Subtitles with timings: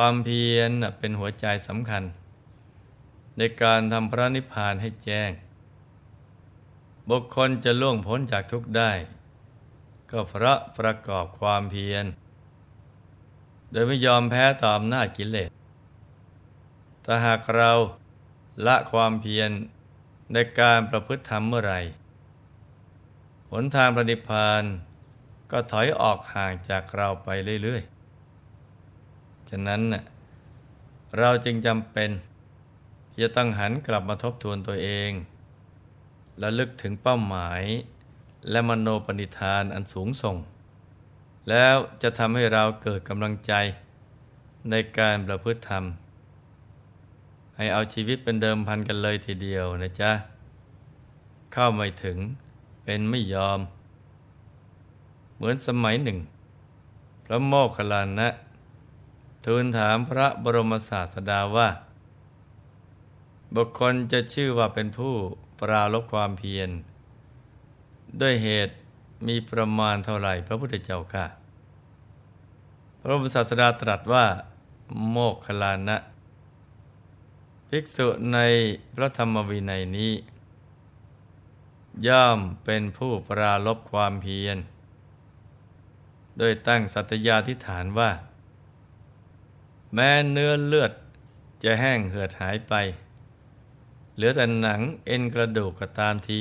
[0.00, 2.02] ความเพียรเป็นหัวใจสำคัญ
[3.38, 5.30] ในการทำพระนิพพานให้แจ้ง
[7.08, 8.92] บุคคลจะล่วงพ้นจากทุกข์ได้
[10.10, 12.04] ก็เพราะประกอบความเพียร
[13.70, 15.50] โดยไม่ยอมแพ้ต่ออำนาจกิเลส
[17.04, 17.70] ถ้าหากเรา
[18.66, 19.50] ละความเพียร
[20.32, 21.74] ในการประพฤติธรรมเมื่อไร
[23.50, 24.62] หนทางประนิพพาน
[25.50, 27.30] ก็ถอยออกห่างจากเราไป
[27.64, 27.97] เรื่อย ๆ
[29.50, 29.82] ฉะนั้น
[31.18, 32.10] เราจึงจำเป็น
[33.20, 35.10] จะต้องหันกลับมาทบทวนตัวเอง
[36.38, 37.62] และลึกถึงเป้าหมาย
[38.50, 40.36] และมโนปณิธานอันสูงส่ง
[41.48, 43.52] แล้วจะทำให้เราเกิดกำลังใจ
[44.70, 45.84] ในการประพฤติธรรม
[47.56, 50.10] ให้เอาชีวิตเป็นเดิมพันกันเลยทีเดียวนะจ๊ะ
[51.52, 52.18] เข้าไม่ถึง
[52.84, 53.60] เป็นไม่ยอม
[55.36, 56.18] เหมือนสมัยหนึ่ง
[57.24, 58.28] พระโมคคัลลานะ
[59.44, 61.68] ทูลถามพระบรมศาสดาว่า
[63.54, 65.14] บุคคลจะชื่อว่าเป็นผู้
[65.60, 66.70] ปราลบความเพียร
[68.20, 68.74] ด้วยเหตุ
[69.26, 71.26] มีประมาณเท่าไหร่พระพุทธเจ้าค่ะ
[73.00, 74.26] พระบรมศาสดาตรัสว่า
[75.10, 75.96] โมกขลานะ
[77.68, 78.38] ภิกษุใน
[78.94, 80.12] พระธรรมวินัยนี้
[82.06, 84.58] ย่อมเป็นผู้ปราลบความเพียร
[86.38, 88.10] โดยตั้งสัตยาธิฐานว่า
[89.94, 90.92] แม้เนื้อเลือด
[91.64, 92.74] จะแห้งเหือดหายไป
[94.14, 96.40] เหลือแต่หนังเอ็นกระดูกก็ตามที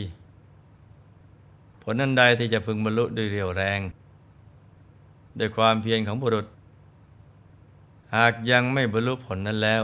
[1.81, 3.79] ผลนันใดที่จะพึงบรรลุด้วยเรียวแรง
[5.37, 6.47] โดยความเพียรของบุรุษ
[8.15, 9.83] หากยังไม่บรรลุผลนั้นแล้ว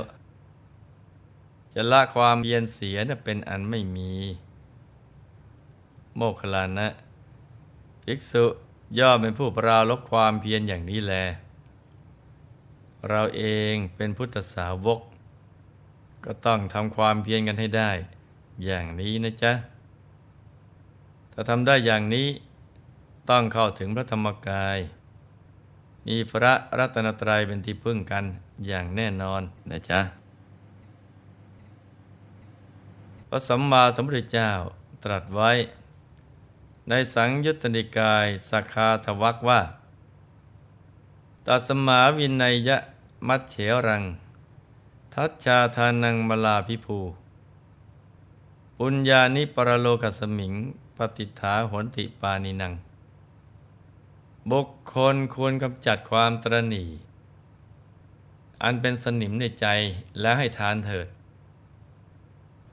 [1.73, 4.11] จะละความเพียรเสียเป็นอันไม่มี
[6.15, 6.87] โมคลานะ
[8.03, 8.45] ภิกษุ
[8.97, 11.13] ย่อมเป็นผู้ปราลบความเพียรอย่างนี้แล
[13.09, 13.43] เราเอ
[13.73, 14.99] งเป็นพุทธสาวก
[16.25, 17.91] ก็ต้องทำความเพียรกันให้ได้
[18.65, 19.53] อย่างนี้นะจ๊ะ
[21.33, 22.27] ถ้าทำได้อย่างนี้
[23.29, 24.77] ต้องเข้าถึงพระธรรมกาย
[26.07, 28.25] มีพระรัตนตรัยเป็นที่พึ่งกัน
[28.67, 29.99] อย่างแน่นอนนะจ๊ะ
[33.27, 34.51] พระสัมมาสัมพุทธเจ้า
[35.03, 35.51] ตรัสไว้
[36.89, 39.61] ในสังยุตติกายสาคาทวักว่า
[41.45, 42.77] ตัสมาวินัยยะ
[43.27, 43.55] มัดเฉ
[43.87, 44.03] รัง
[45.13, 46.99] ทัชชาทานังมลาพิภู
[48.77, 50.53] ปุญญานิปรโลกสมิง
[50.97, 52.73] ปฏิฐาหนติปานินัง
[54.51, 56.85] บุคคลควรกำจัดความตรณี
[58.63, 59.65] อันเป็นสนิมในใจ
[60.19, 61.07] แล้วให้ทานเถิด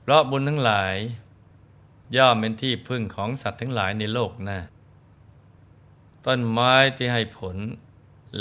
[0.01, 0.95] เพราะบุญทั้งหลาย
[2.15, 4.59] ย่อมเป็นที่พึ่งของสัตว์ทั้งหลายในโลกหน้า
[6.25, 7.57] ต้นไม้ที่ให้ผล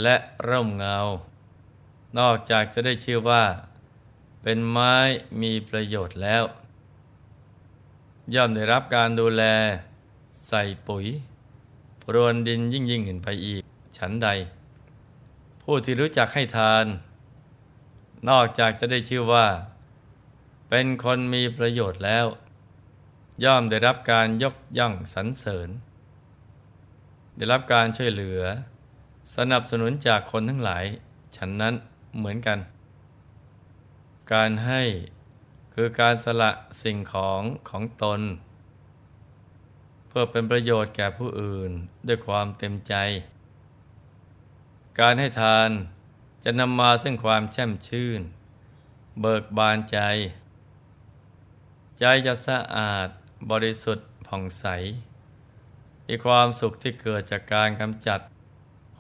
[0.03, 0.17] และ
[0.49, 0.99] ร่มเงา
[2.19, 3.45] นอกจากจะได้ชื่อว่า
[4.43, 4.95] เป็นไม้
[5.43, 6.45] มีประโยชน์แล้ว
[8.35, 9.43] ย่อมได้รับการดูแล
[10.49, 11.07] ใส่ปุ๋ย
[12.03, 13.63] พรวนดินยิ่งยิ่งขึ้นไปอีก
[13.99, 14.29] ฉันใด
[15.63, 16.87] ผู้ที่รู้จักให้ทาน
[18.29, 19.47] นอกจากจะได้ชื่อว่า
[20.69, 22.27] เป็นคนมีประโยชน์แล้ว
[23.45, 25.69] ย่อมได้รับการยกย่องสรรเสริญ
[27.37, 28.41] ได้รับการช่วยเหลือ
[29.37, 30.85] สนับสนุนจากคนทั้งหลาย
[31.37, 31.75] ฉันนั้น
[32.17, 32.59] เหมือนกัน
[34.33, 34.83] การให้
[35.75, 36.51] คือการสละ
[36.83, 38.21] สิ่งของของตน
[40.09, 41.71] เพื่อเป็นประโยชน์แก่ผู้อื่น
[42.07, 42.95] ด้วยความเต็มใจ
[45.01, 45.71] การให้ทาน
[46.45, 48.21] จะนำมาซึ่งความแช่มชื่น
[49.21, 49.99] เบิกบานใจ
[51.99, 53.09] ใจจะสะอาด
[53.51, 54.65] บริสุทธิ์ผ่องใส
[56.07, 58.21] มีความสุขที่เกิดจากการกำจัด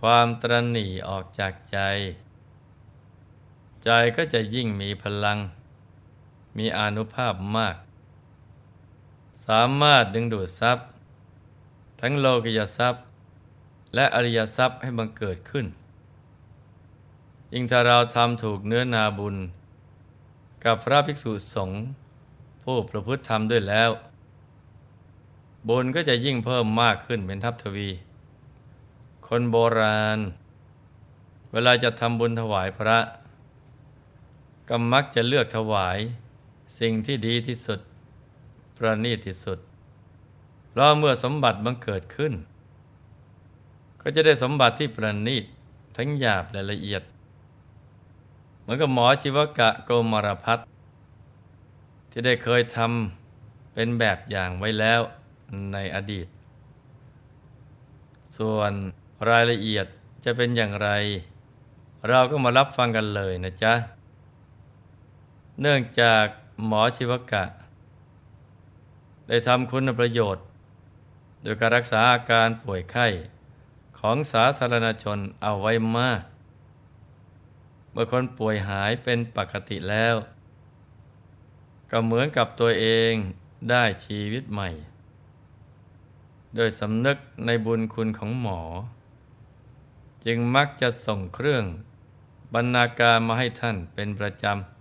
[0.00, 1.78] ความตรณีออกจากใจ
[3.84, 5.38] ใจก็จะยิ่งมีพลัง
[6.56, 7.76] มีอนุภาพมาก
[9.46, 10.86] สามารถดึงดูดทรัพย์
[12.00, 13.02] ทั้งโลกิยทรัพย์
[13.94, 15.66] และอริยทรัพย์ให้บังเกิดขึ้น
[17.52, 19.36] ยิ่งถ้าเราทำถูกเนื้อนาบุญ
[20.64, 21.80] กับพระภิกษุสงฆ์
[22.62, 23.90] ผู้ประพฤติธรรมด้วยแล้ว
[25.68, 27.88] บุญก็จะยิ่งเพิ่มมากขึ้นเป็นทัพทวี
[29.26, 30.18] คนโบราณ
[31.52, 32.98] เวลาจะทำบุญถวายพระ
[34.72, 35.98] ก็มักจะเลือกถวาย
[36.78, 37.80] สิ่งที่ดีที่สุด
[38.76, 39.58] ประณีตที่สุด
[40.70, 42.32] เพราะเมื่อสมบัติบังเกิดขึ้น
[44.00, 45.44] ก็จะได้สมบัติที่ประณีต
[45.96, 47.02] ทั้งหยาบและละเอียด
[48.60, 50.58] เหมือนกับหมอชีวกะโกมารพัฒ
[52.10, 55.00] ที่ได้เคยทำเป็นแบบอย่างไว้แล้ว
[55.72, 56.26] ในอดีต
[58.36, 58.72] ส่วน
[59.30, 59.86] รายละเอียด
[60.24, 60.88] จะเป็นอย่างไร
[62.08, 63.74] เราก็มารับฟังกันเลยนะจ๊ะ
[65.62, 66.26] เนื่องจาก
[66.66, 67.44] หมอชีวกะ
[69.28, 70.44] ได้ทำคุณประโยชน์
[71.42, 73.06] โดยการรักษาอาการป่วยไข้
[73.98, 76.22] ของสาธารณชนเอาไว้มาก
[77.92, 80.14] เมื่อคนป่วยหายเป็นปกติแล้ว
[81.90, 83.12] ก็เหมือนกับตัวเอง
[83.70, 84.68] ได้ชีวิตใหม่
[86.56, 87.16] โดยสำนึก
[87.46, 88.60] ในบุญคุณของหมอ
[90.26, 91.64] จึงมักจะส่งเครื่อง
[92.54, 94.79] บรรณาการมาให้ท่านเป็นประจำ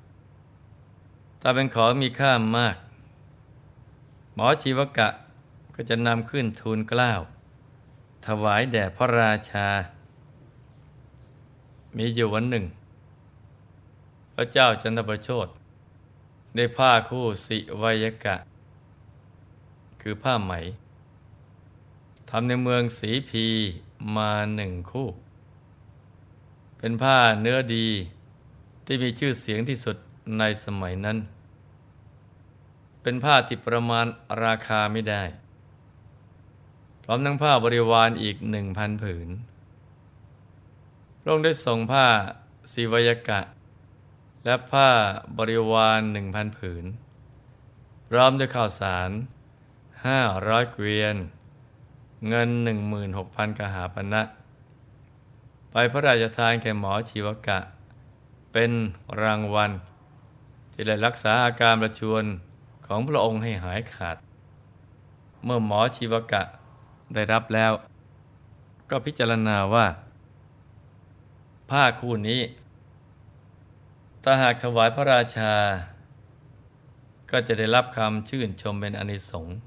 [1.41, 2.77] ถ้าเป็นของมีค่ามาก
[4.33, 5.07] หมอชีวกะ
[5.75, 7.21] ก็จะนำขึ้นทูลกล้าว
[8.25, 9.68] ถวายแด่พระราชา
[11.97, 12.65] มีอยู่วันหนึ่ง
[14.33, 15.47] พระเจ้าจันทประโชด
[16.56, 18.35] ได้ผ้าคู่สิวยกะ
[20.01, 20.53] คือผ้าไหม
[22.30, 23.45] ทำในเมืองสีพี
[24.15, 25.07] มาหนึ่งคู่
[26.77, 27.88] เป็นผ้าเนื้อดี
[28.85, 29.97] ที่มีชื่อเสียงที่สุด
[30.38, 31.18] ในสมัยนั้น
[33.02, 34.06] เป็นผ้าที่ประมาณ
[34.44, 35.24] ราคาไม่ได้
[37.04, 39.30] พร้อมทั้งผ้าบริวารอีกหนึ่งพันผืน
[41.20, 42.06] พระองค์ได้ส่งผ้า
[42.72, 43.42] สีวยกะ
[44.46, 44.90] และผ้า
[45.38, 46.86] บริวารหนึ่งพันผืน
[48.10, 49.10] พร้อมด้วยข้าวสาร
[50.06, 51.16] ห้าร้อยเกวียน
[52.30, 54.22] เงินหนึ่งหมื่นหกพันกหาปณะนะ
[55.72, 57.60] ไปพระราชทานแก่หมอชีวกะ
[58.54, 58.72] เป็น
[59.22, 59.72] รางวัล
[60.80, 62.24] ที่ได้รักษาอาการประชวน
[62.88, 64.18] ของพระองค์ให้หายขาด
[65.44, 66.44] เมื่อหมอชีวกะ
[67.14, 67.72] ได้รับแล้ว
[68.90, 69.88] ก็พิจารณาว่า
[71.70, 72.42] ผ้าคู่นี้
[74.24, 75.54] ถ้าหากถวายพระราชา
[77.31, 79.58] ก็จะได้รับคำชื่นชมเป็นอนิสงส์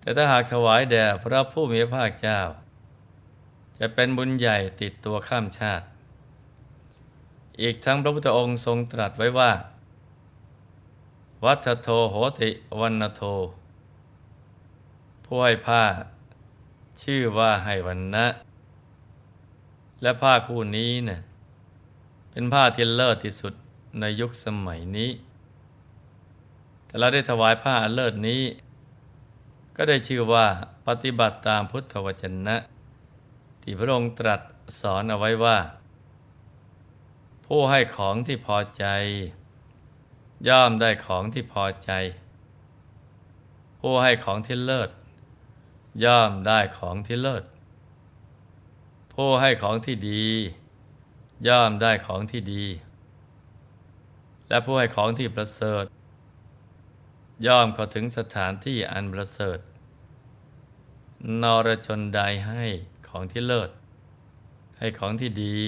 [0.00, 2.40] แต่ถ้าหากถวายแด่พระผู้มีพระภาคเจ้า
[3.78, 5.86] จะเป็นบุญใหญ่ติดตัวข้ามชาติ
[7.62, 9.52] อีกทั้งพระพุทธองค์ทรงตรัสไว้ว่า
[11.44, 12.50] วัฏโทโหติ
[12.80, 13.22] วันโท
[15.24, 15.82] ผู้ให้ผ้า
[17.02, 18.26] ชื่อว่าให้วันนะ
[20.02, 21.20] และผ้าคู่นี้เนะ่ย
[22.30, 23.54] เป็นผ้าที่เลิศที่สุด
[24.00, 25.10] ในยุคสมัยนี้
[26.86, 28.42] แต่เราได้ถวายผ้าเลิศนี้
[29.76, 30.46] ก็ได้ชื่อว่า
[30.86, 32.56] ปฏิบัติตามพุทธวจนะ
[33.62, 34.40] ที่พระองค์ตรัส
[34.80, 35.58] สอนเอาไว้ว่า
[37.46, 38.86] ผู้ให้ของที่พอใจ
[40.48, 41.90] ย่อมได้ของที่พอใจ
[43.80, 44.90] ผู้ให้ของที่เลิศ
[46.04, 47.44] ย่อมได้ของที่เลิศ
[49.14, 50.24] ผู้ให้ของที่ดี
[51.48, 52.64] ย่อมได้ของที่ดี
[54.48, 55.84] และผู้ให้ของที่ประเสริฐ
[57.46, 59.58] ย่อมเข้าถึงสถานที่อันประเสริฐ
[61.42, 62.64] นรชนใดให้
[63.08, 63.70] ของที่เลิศ
[64.78, 65.58] ให้ของที่ดี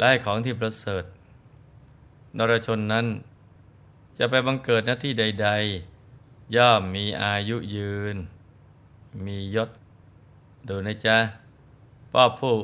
[0.00, 1.04] และของที่ประเสริฐ
[2.38, 3.06] นรชนนั้น
[4.18, 5.48] จะไปบังเกิดหน้าที่ใด
[6.02, 8.16] ๆ ย่อมมีอายุยืน
[9.26, 9.70] มียศ
[10.68, 11.18] ดูนะจ๊ะ
[12.12, 12.54] พ่อผู้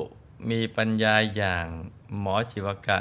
[0.49, 1.65] มีปัญญาอย่าง
[2.19, 2.97] หมอชีวกะ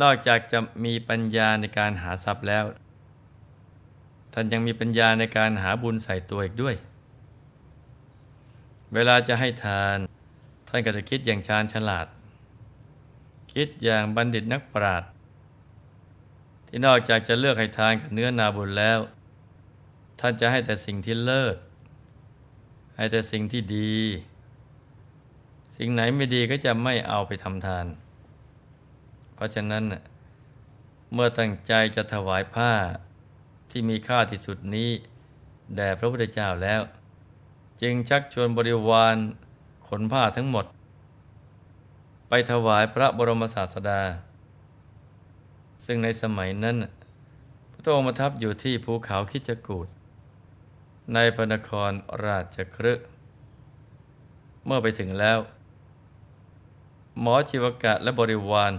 [0.00, 2.64] นอกจากจะมีปัญญาในการหาทรัพย์แล้ว
[4.32, 6.74] ท่านยังมีปัญญาในการหาบุญใส่ตัวอีกด้วย
[8.94, 9.98] เวลาจะให้ทาน
[10.68, 12.06] ท่านก็จะคิดอย่างชาญฉลาด
[13.60, 15.10] คิดอย่างบัณฑิตนักปราชญ์
[16.66, 18.98] ที่นอกจากจะเลือกให้ทานกับเนื้อนาบุญแล้ว
[20.20, 21.56] ท่านจะให้แต่สิ่งที่เลิศ
[22.96, 23.96] ให้แต่สิ่งที่ดี
[25.76, 27.86] สิ่งไหนไม่ดีก็จะไม่เอาไปทำทาน
[29.34, 29.84] เพราะฉะนั้น
[31.12, 32.72] เมื่อตั้งใจจะถวายผ้า
[33.70, 34.90] ที่มีค่าที่สุดนี้
[35.76, 36.82] แด่พระพุทธเจ้าแล้ว
[37.82, 39.16] จึงชักชวนบริวาร
[39.88, 40.66] ขนผ้าทั้งหมด
[42.28, 44.02] ไปถวายพระบรมศาสดา
[45.84, 46.76] ซึ่งในสมัยนั้น
[47.72, 49.88] พระองค์ประทับอยู่ที่ภูเขาคิจกูด
[51.14, 51.90] ในพระนคร
[52.24, 52.94] ราชครึ
[54.64, 55.38] เมื่อไปถึงแล้ว
[57.20, 58.72] หมอชีวกะและบริวาร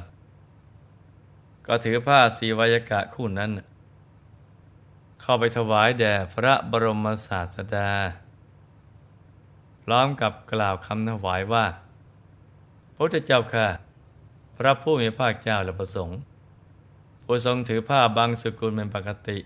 [1.68, 3.52] ก็ถือผ้าสีวายกะคู่นั้น
[5.22, 7.92] เข้าไปถวายแด่พระบรมศาสดา
[9.84, 11.66] พร้อมกับกล่าวคำถวายว่า
[12.98, 13.68] พระพุทธเจ้าค่ะ
[14.58, 16.18] พระผู้มีพระเจ้าและประสงค์
[17.24, 19.38] ผู้ทรงถือผ้าบางสกุลเป็นปกติ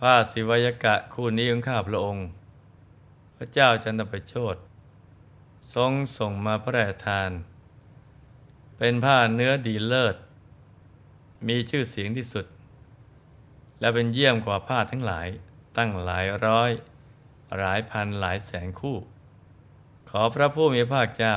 [0.00, 2.26] ผ้าศิวายกะคู่นี้ของข้าพระองค์
[3.36, 4.56] พระเจ้าจันทประโชด
[5.74, 7.30] ทรงส่งมาพระราชทาน
[8.78, 10.16] เป็นผ้าเนื้อดีเลิศ
[11.48, 12.46] มีชื่อเสียงที่สุด
[13.80, 15.28] และเป็นเยี่ยมกว่าผ้าทั้งหลาย
[15.76, 16.70] ตั้งหลายร้อย
[17.58, 18.96] หลายพันหลายแสนคู่
[20.10, 21.36] ขอพระผู้มีพระเจ้า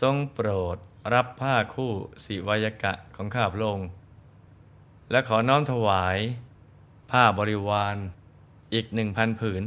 [0.00, 0.76] ทรงโปรด
[1.14, 1.92] รับผ้าคู่
[2.24, 3.88] สิวายกะของข้าพระองค์
[5.10, 6.18] และขอน้อมถวาย
[7.10, 7.96] ผ้าบริวาร
[8.74, 9.62] อีกหนึ่งพันผืน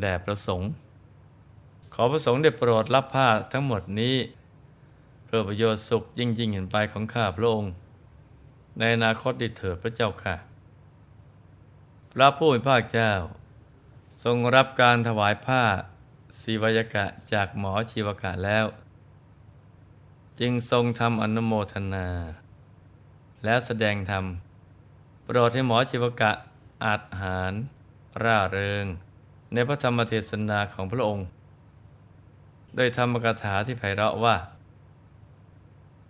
[0.00, 0.68] แด่ประสงค์
[1.94, 4.16] ขอประสงค์ได้โปรดรับผ้าทั้งหมดนี้
[5.24, 7.72] เพื่อประโยชน์สุขยิ่งยิ่งเห็นไปของข้าพระองค์
[8.78, 10.36] ในอนาคตดิเถิดพระเจ้าค่ะ
[12.12, 13.12] พระผู้เป็นพระเจ้า
[14.22, 15.62] ทรงรับการถวายผ้า
[16.40, 18.66] ศิวยกะจากหมอชีวกะแล้ว
[20.40, 22.08] จึงทรงทำอนุโมทนา
[23.44, 24.24] และแสดงธรรม
[25.24, 26.32] โปรดให้หมอชีวกะ
[26.84, 27.52] อาจหาร
[28.22, 28.84] ร่าเริง
[29.52, 31.26] ในพระธรรมเทศนาของพระองค์
[32.74, 34.36] โดยธรรมกถาที่ไพเราะว่า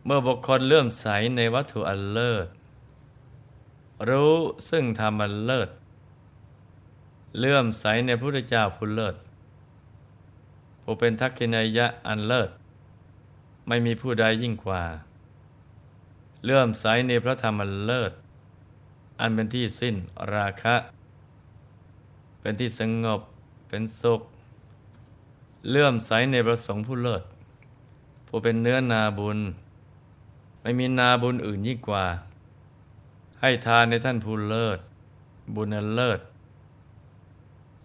[0.05, 1.07] เมื่อบุคคลเลื่อมใส
[1.37, 2.47] ในวัตถุอันเลิศ
[4.09, 4.35] รู้
[4.71, 5.69] ซึ่งธรรมอันเลิศ
[7.39, 9.17] เลื่อมใสในพระพุทธเจ้าผู้เลิศ
[10.83, 12.51] ผู้เป็นทักษิณายะอันเลิศ
[13.69, 14.83] ไม่มีผู้ใดยิ่งกว่า
[16.45, 18.13] เลื่อมใสในพระธรรมเลิศ
[19.21, 19.95] อันเป็นที่สิ้น
[20.35, 20.77] ราคะ
[22.41, 23.21] เป็นที่สงบ
[23.69, 24.21] เป็นสุข
[25.71, 27.23] เลื่อมใสในประสงค์ผู้เลิศ
[28.27, 29.39] ผู้เป็นเนื้อนาบุญ
[30.63, 32.07] ไม่มีนาบุญอื่นยิ่งกว่า
[33.41, 34.79] ให้ทานในท่านผู้เลิศ
[35.55, 36.21] บุญเลิศ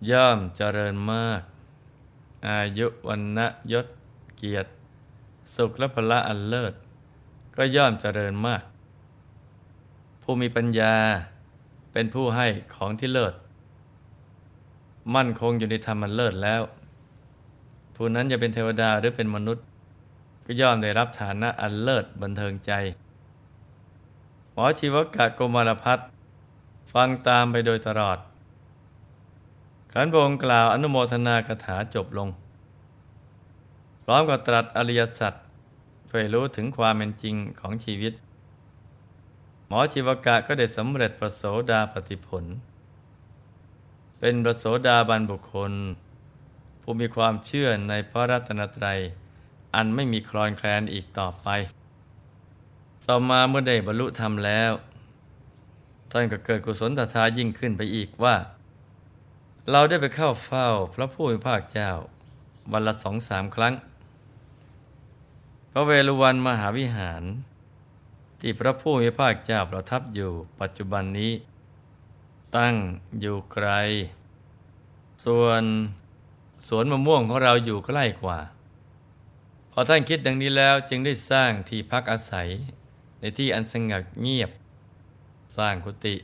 [0.10, 1.42] ย่อมเจริญมาก
[2.48, 3.88] อายุวันนะยศ
[4.38, 4.72] เกียรติ
[5.56, 6.74] สุขและพละอันเลิศ
[7.56, 8.64] ก็ย่อมเจริญมาก
[10.22, 10.96] ผู้มีปัญญา
[11.92, 13.34] เป็นผู้ให้ของที่เลิศ
[15.16, 16.62] มั่นคงอยู่ในธรรมอันเลิศแล้ว
[17.96, 19.66] ผู้นั้นจะเป็นเทวดาหรือเป็นมนุษย์
[20.46, 22.72] ก็ย่อมได้รับฐานะอันเลิศบันเทิงใจ
[24.54, 26.00] หมอชีวกะโกมารพัฒ
[26.94, 28.18] ฟังตามไปโดยตลอด
[29.92, 32.30] ขันพงกล่าวอนุโมทนาคถาจบลง
[34.12, 35.34] ร้อมกับตรัสอริยสัจ
[36.08, 38.14] เพื่อรู้ถึงความเป็นจริงของชีวิต
[39.68, 42.46] หมอชีวกะก็ได้สำเร็จประโสดาปฏิผล
[44.20, 45.74] เป็นประโสดาบันบุคคล
[46.82, 49.00] ผู้มีความเชื่อในพระรัตนตรัย
[49.76, 51.48] อันไม่มีคลอนแคลนอีกต่อไป
[53.08, 54.72] ต่อมาเมื่อได้บรรลุธรรมแล้ว
[56.12, 58.36] ท่านก็เกิดกุศลตถายิ่งขึ้นไปอีกว่า
[59.72, 61.92] เราได้ไปเข้าเฝ้าพระผู้เป็นภาคเจ้า
[62.72, 63.74] วันละสองสามครั้ง
[65.74, 67.24] พระเวฬุวันมหาวิหาร
[68.40, 71.34] ที่พระผู้มีภาคเจ้าประทับอยู่ปัจจุบันนี้
[72.58, 72.76] ตั้ง
[73.20, 73.70] อยู่ไกล
[75.26, 75.64] ส่วน
[76.68, 78.40] สวนมะม่วงของเราอยู่ใกล้กว่า
[79.72, 82.50] พอท่านคิดดังนี้แล้วจึงได้สร้างที่พักอาศัย
[83.20, 84.52] ในที่อันสงบเงียบ
[85.58, 86.16] สร้างกุฏิ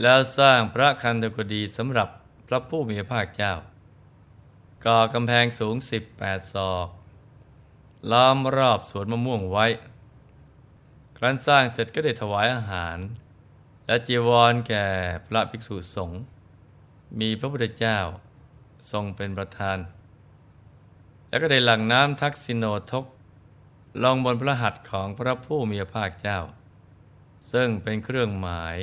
[0.00, 2.08] แล้วสร้างพระคันธกุฎีสำหรับ
[2.48, 3.54] พระผู้มีพระภาคเจ้า
[4.84, 6.88] ก่อกำแพงสูงสิบแปดศอก
[8.10, 9.66] ล้อมรอบสวนมะม่วงไว้
[11.16, 12.98] ครั้นสร้างเสร็จก็ได้ถวายอาหาร
[13.86, 14.86] และจีวรแก่
[15.26, 16.20] พระภิกษุสงฆ์
[17.20, 17.98] มีพระพุทธเจ้า
[18.90, 19.78] ทรงเป็นประธาน
[21.28, 23.04] แล้วก็ได้หลั่งน้ำทักษิโนทก
[24.04, 26.40] ลงบนพระหัตถ์ของพระผู้มีพระภาคเจ้า
[27.52, 28.78] ซึ่งเป็นเครื่องหมาย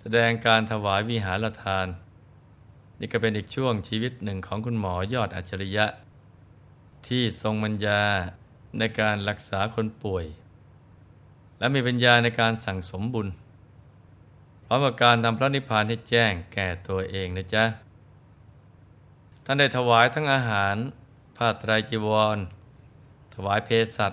[0.00, 1.86] แสดงการถวายวิหารทาน
[2.98, 5.86] นี่ก็เป็นอีกช่วงชีวิตหนึ่งของคุณหมอยอดอัจฉริยะ
[7.08, 8.02] ที่ทรงปัญญา
[8.78, 10.24] ในการรักษาคนป่วย
[11.58, 13.28] และมีปัญญาในการสั่งสมบุญ
[14.64, 17.64] พร้อมกับการทำพระนิพพานให้แจ้งแก่ตัวเองนะจ๊ะ
[19.44, 20.74] ท่านได้ถวายทั้งอาหาร
[21.36, 22.38] ผ้าไตรจีวร
[23.34, 24.12] ถวายเพศัต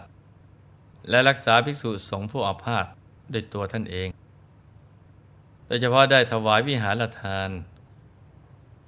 [1.09, 2.85] และรักษาภิกษุสงฆ์ผู้อาพาธ
[3.33, 4.09] ด้วยตัวท่านเอง
[5.65, 7.49] โดยเฉพาะได้ถวายวิหารทาน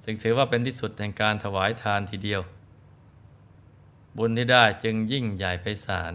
[0.04, 2.42] ซึ่งถือว่าเป็นที่สุดแห่งการถวายทานทีเดียว
[4.16, 6.12] บุญที่ได้จึงยิ่งใหญ่ไพศาล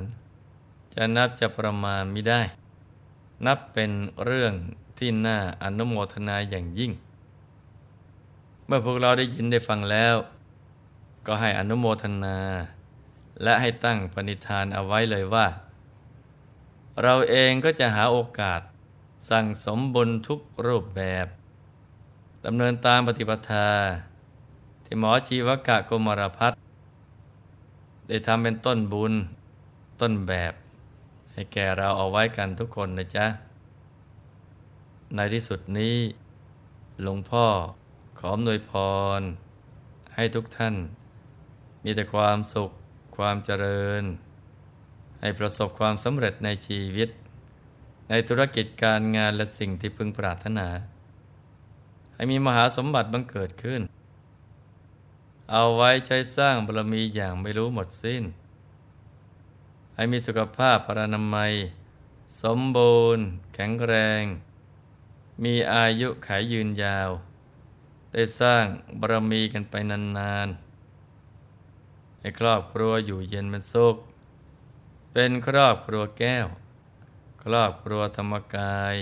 [0.94, 2.42] จะนับจะประมาณไม่ได้
[3.46, 3.92] นับเป็น
[4.26, 4.54] เรื่อง
[4.98, 6.92] ที่น่าอนุโมทนาอย่างยิ่ง
[8.66, 10.16] เมื่อพวกเราได้ยินได้ฟังแล้ว
[11.26, 12.38] ก็ให้อนุโมทนา
[13.44, 15.48] และให้ตั้งปณิธานเอาไว้เลยว่า
[17.04, 18.62] เราเองก็จะหาโอกาส
[19.30, 21.28] สั่งสมบุญทุกรูปแบบ
[22.46, 23.70] ดำเนินตามปฏิปทา
[24.86, 26.52] ที่หมอชีวกะกมรพัฒ
[28.08, 29.14] ได้ทำเป็นต้นบุญ
[30.02, 30.54] ต้นแบบ
[31.32, 33.28] ให้แก่เราเอาไว้กันทุกคนนะจ๊ะ
[35.16, 35.96] ในที่สุดนี้
[37.02, 37.46] หลวงพ่อ
[38.20, 38.72] ขออำนวยพ
[39.20, 39.22] ร
[40.16, 40.76] ให้ทุกท่าน
[41.84, 42.72] มีแต่ความสุข
[43.18, 44.04] ความเจริญ
[45.20, 47.10] ให้ประสบความสำเร็จในชีวิต
[48.10, 50.68] ในธุรกิจการงานและสิ่งที่พึงปรารถนา
[52.16, 53.82] ให้มีมหาสมบัติบังเกิดขึ้น
[55.52, 58.24] เอาไว้ใช้สร้างบารมีอย่างไม่รู้หมดสิ้น
[59.96, 61.54] ให้มีสุขภาพพรานามัย
[62.42, 64.24] สมบูรณ์ แข็งแรง
[65.44, 67.10] มีอายุขายยืนยาว
[68.12, 68.66] ได้สร้าง
[69.00, 73.96] บารมีกันไปนานๆ ให้ครอบครัวอยู่เย็นเป็นสุข
[75.12, 76.48] เป็นครอบครัวแก้ว
[77.44, 78.96] ครอบครัวธรรมกาย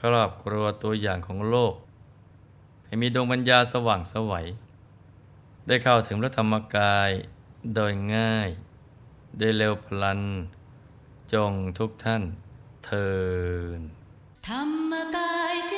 [0.00, 1.74] ครอบครัวตัวอย่างของโลก
[2.84, 4.46] ให้มีดวงปัญญาสว่างสวัย
[5.66, 7.10] ได้เข้าถึงพระธรรมกาย
[7.74, 8.48] โดยง่าย
[9.38, 10.20] ได้เร็วพลัน
[11.32, 12.22] จงทุกท่าน
[12.84, 13.08] เทิ
[13.78, 13.80] น
[14.48, 15.74] ธรรมกายเจ